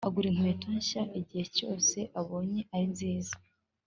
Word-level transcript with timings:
agura 0.07 0.27
inkweto 0.29 0.65
nshya 0.79 1.03
igihe 1.19 1.45
cyose 1.57 1.97
abonye 2.19 2.61
ari 2.73 2.85
nziza 2.93 3.35